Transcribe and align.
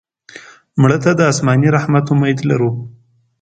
مړه 0.81 0.97
ته 1.03 1.11
د 1.17 1.21
آسماني 1.31 1.69
رحمت 1.77 2.05
امید 2.13 2.39
لرو 2.49 2.71